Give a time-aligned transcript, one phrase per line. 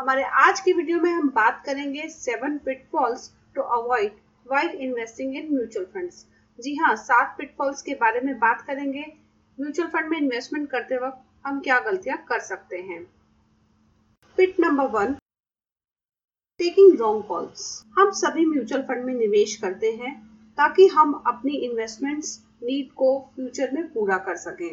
[0.00, 4.12] हमारे आज की वीडियो में हम बात करेंगे seven pitfalls to avoid
[4.46, 6.24] while investing in mutual funds
[6.58, 9.04] जी हाँ सात पिटफॉल्स के बारे में बात करेंगे।
[9.58, 13.02] म्यूचुअल फंड में इन्वेस्टमेंट करते वक्त हम क्या गलतियाँ कर सकते हैं?
[14.38, 15.12] Pit number one
[16.60, 17.66] taking wrong calls
[17.98, 20.14] हम सभी म्यूचुअल फंड में निवेश करते हैं
[20.58, 24.70] ताकि हम अपनी इन्वेस्टमेंट्स नीड को फ्यूचर में पूरा कर सकें।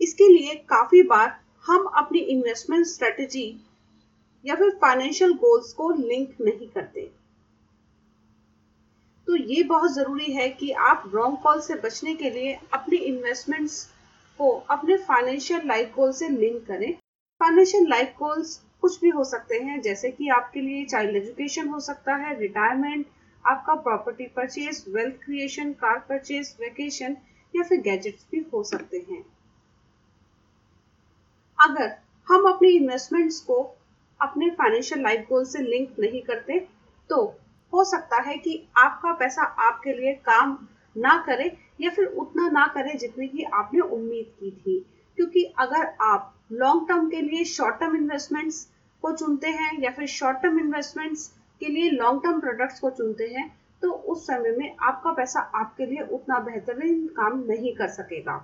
[0.00, 3.44] इसके लिए काफ़ी बार हम अपनी इन्वेस्टमेंट स्ट्रेटेजी
[4.44, 7.10] या फिर फाइनेंशियल गोल्स को लिंक नहीं करते।
[9.28, 13.84] तो ये बहुत ज़रूरी है कि आप रॉन्ग कॉल से बचने के लिए अपनी इन्वेस्टमेंट्स
[14.38, 16.92] को अपने फाइनेंशियल लाइफ गोल से लिंक करें।
[17.40, 21.80] फाइनेंशियल लाइफ गोल्स कुछ भी हो सकते हैं, जैसे कि आपके लिए चाइल्ड एजुकेशन हो
[21.80, 23.06] सकता है रिटायरमेंट
[23.44, 27.16] आपका property purchase wealth creation car purchase vacation
[27.54, 29.24] या फिर गैजेट्स भी हो सकते हैं।
[31.58, 31.94] अगर
[32.26, 33.62] हम अपने इन्वेस्टमेंट्स को
[34.20, 36.58] अपने फाइनेंशियल लाइफ गोल से लिंक नहीं करते
[37.10, 37.24] तो
[37.72, 40.56] हो सकता है कि आपका पैसा आपके लिए काम
[40.96, 44.78] ना करे या फिर उतना ना करे जितनी की आपने उम्मीद की थी।
[45.18, 48.66] क्योंकि अगर आप लॉन्ग टर्म के लिए शॉर्ट टर्म इन्वेस्टमेंट्स
[49.04, 51.26] को चुनते हैं या फिर शॉर्ट टर्म इन्वेस्टमेंट्स
[51.60, 53.48] के लिए लॉन्ग टर्म प्रोडक्ट्स को चुनते हैं
[53.82, 58.36] तो उस समय में आपका पैसा आपके लिए उतना बेहतरीन काम नहीं कर सकेगा।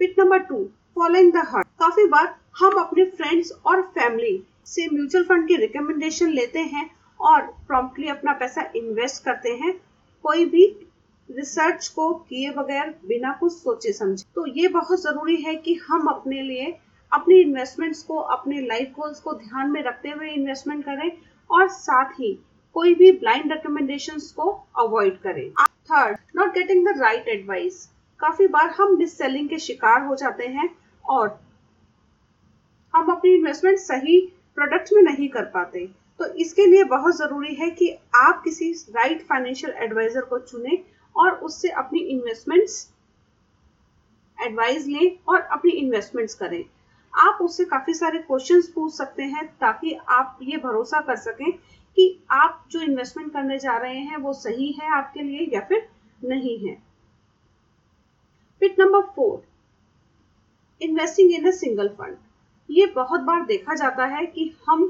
[0.00, 0.64] Pit number two
[0.94, 6.30] following the herd काफ़ी बार हम अपने फ्रेंड्स और फैमिली से म्यूचुअल फंड की रिकमेंडेशन
[6.30, 9.72] लेते हैं और प्रॉम्प्टली अपना पैसा इन्वेस्ट करते हैं।
[10.24, 10.66] कोई भी
[11.28, 16.06] रिसर्च को किए बगैर बिना कुछ सोचे समझे। तो ये बहुत ज़रूरी है कि हम
[16.08, 16.76] अपने लिए
[17.12, 21.10] अपनी इन्वेस्टमेंट्स को, अपने लाइफ गोल्स को ध्यान में रखते हुए इन्वेस्टमेंट करें
[21.50, 22.32] और साथ ही
[22.76, 25.50] कोई भी ब्लाइंड रिकमेंडेशन को अवॉइड करें।
[25.90, 27.84] Third not getting the right advice
[28.20, 30.68] काफ़ी बार हम मिस सेलिंग के शिकार हो जाते हैं
[31.04, 31.38] और
[32.94, 34.20] हम अपनी इन्वेस्टमेंट सही
[34.60, 35.86] प्रोडक्ट में नहीं कर पाते।
[36.20, 40.82] तो इसके लिए बहुत ज़रूरी है कि आप किसी राइट फाइनेंशियल एडवाइजर को चुने
[41.16, 42.74] और उससे अपनी इन्वेस्टमेंट्स
[44.38, 46.64] एडवाइस लें और अपनी इन्वेस्टमेंट्स करें।
[47.14, 52.06] आप उससे काफ़ी सारे क्वेश्चंस पूछ सकते हैं ताकि आप ये भरोसा कर सकें कि
[52.32, 55.88] आप जो इन्वेस्टमेंट करने जा रहे हैं वो सही है आपके लिए या फिर
[56.22, 56.74] नहीं है।
[58.62, 59.42] Pit number four
[60.80, 62.16] investing in a single fund
[62.70, 64.82] ये बहुत बार देखा जाता है कि हम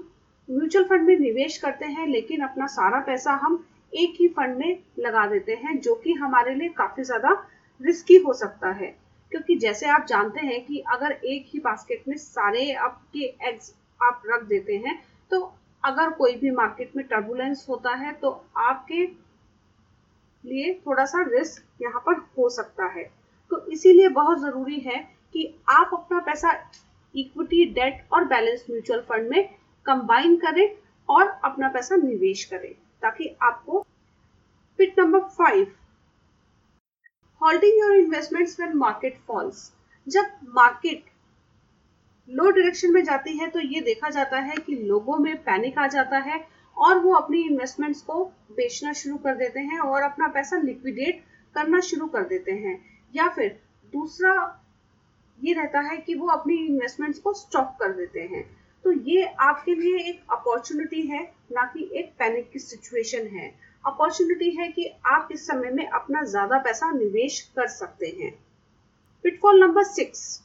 [0.48, 4.78] म्यूचुअल फंड में निवेश करते हैं, लेकिन अपना सारा पैसा हम एक ही फंड में
[4.98, 7.30] लगा देते हैं, जो कि हमारे लिए काफ़ी ज़्यादा
[7.80, 8.96] रिस्की हो सकता है।
[9.32, 14.22] क्योंकि जैसे आप जानते हैं कि अगर एक ही बास्केट में सारे आपके एग्स आप
[14.26, 14.98] रख देते हैं
[15.30, 15.40] तो
[15.84, 19.04] अगर कोई भी मार्केट में टर्बुलेंस होता है तो आपके
[20.44, 23.04] लिए थोड़ा सा रिस्क यहाँ पर हो सकता है।
[23.50, 24.98] तो इसीलिए बहुत ज़रूरी है
[25.34, 26.52] कि आप अपना पैसा
[27.14, 29.48] इक्विटी डेट और बैलेंस म्यूचुअल फंड में
[29.86, 30.68] कंबाइन करें
[31.08, 32.72] और अपना पैसा निवेश करें,
[33.02, 33.80] ताकि आपको
[34.78, 35.72] pit number five
[37.40, 39.72] holding your investments when market falls
[40.06, 41.04] जब मार्केट
[42.28, 45.86] लो डायरेक्शन में जाती है तो ये देखा जाता है कि लोगों में पैनिक आ
[45.86, 46.46] जाता है
[46.76, 51.80] और वो अपनी इन्वेस्टमेंट्स को बेचना शुरू कर देते हैं और अपना पैसा लिक्विडेट करना
[51.80, 52.78] शुरू कर देते हैं।
[53.14, 53.58] या फिर
[53.92, 54.32] दूसरा
[55.40, 58.42] ये रहता है कि वो अपनी इन्वेस्टमेंट्स को स्टॉप कर देते हैं।
[58.84, 63.48] तो ये आपके लिए एक अपॉर्चुनिटी है, ना कि एक पैनिक की सिचुएशन है।
[63.84, 68.32] अपॉर्चुनिटी है कि आप इस समय में अपना ज़्यादा पैसा निवेश कर सकते हैं।
[69.24, 70.40] पिटफॉल नंबर सिक्स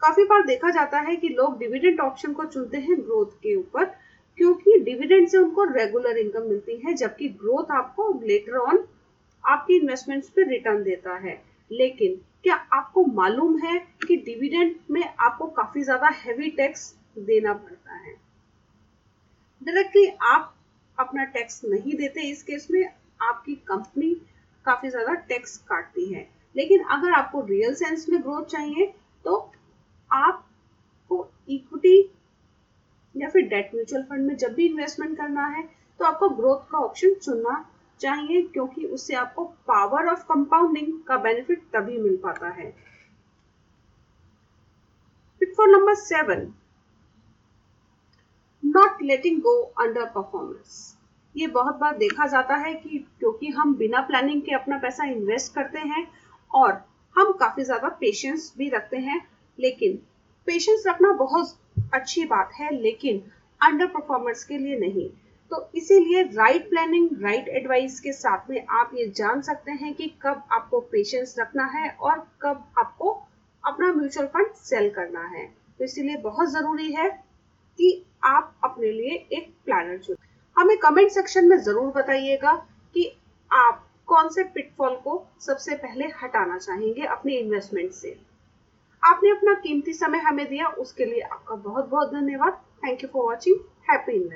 [0.00, 3.84] काफ़ी बार देखा जाता है कि लोग डिविडेंड ऑप्शन को चुनते हैं ग्रोथ के ऊपर,
[4.38, 8.84] क्योंकि डिविडेंड से उनको रेगुलर इनकम मिलती है, जबकि ग्रोथ आपको लेटर ऑन
[9.44, 15.46] आपकी इन्वेस्टमेंट्स पे रिटर्न देता है। लेकिन क्या आपको मालूम है कि डिविडेंड में आपको
[15.56, 18.12] काफ़ी ज़्यादा हैवी टैक्स देना पड़ता है?
[19.62, 20.54] डायरेक्टली आप
[20.98, 22.84] अपना टैक्स नहीं देते इस केस में,
[23.20, 24.14] आपकी कंपनी
[24.66, 28.86] काफ़ी ज़्यादा टैक्स काटती है। लेकिन अगर आपको रियल सेंस में ग्रोथ चाहिए
[29.24, 29.36] तो
[30.10, 31.98] आपको इक्विटी
[33.14, 35.62] या फिर डेट म्यूचुअल फंड में जब भी इन्वेस्टमेंट करना है
[36.00, 37.64] तो आपको ग्रोथ का ऑप्शन चुनना
[38.00, 42.74] चाहिए क्योंकि उससे आपको पावर ऑफ़ कंपाउंडिंग का बेनिफिट तभी मिल पाता है।
[45.66, 46.52] Number seven
[48.64, 50.96] not letting go under performance
[51.34, 55.54] ये बहुत बार देखा जाता है कि क्योंकि हम बिना प्लानिंग के अपना पैसा इन्वेस्ट
[55.54, 56.06] करते हैं
[56.50, 56.72] और
[57.16, 59.20] हम काफ़ी ज़्यादा पेशेंस भी रखते हैं,
[59.58, 59.96] लेकिन
[60.46, 61.56] पेशेंस रखना बहुत
[61.94, 63.22] अच्छी बात है, लेकिन
[63.60, 65.08] अंडर परफॉर्मेंस के लिए नहीं।
[65.50, 70.06] तो इसीलिए राइट प्लानिंग राइट एडवाइस के साथ में आप ये जान सकते हैं कि
[70.22, 73.10] कब आपको पेशेंस रखना है और कब आपको
[73.64, 77.08] अपना म्यूचुअल फंड सेल करना है। तो इसीलिए बहुत ज़रूरी है
[77.78, 82.52] कि आप अपने लिए एक प्लानर चुने। हमें कमेंट सेक्शन में ज़रूर बताइएगा
[82.94, 83.10] कि
[83.50, 88.18] आप कौन से पिटफॉल को सबसे पहले हटाना चाहेंगे अपने इन्वेस्टमेंट से।
[89.02, 92.52] आपने अपना कीमती समय हमें दिया, उसके लिए आपका बहुत बहुत धन्यवाद।
[92.84, 93.56] Thank you for watching
[93.90, 94.28] happy invest